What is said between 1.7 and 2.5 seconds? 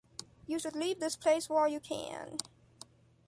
can.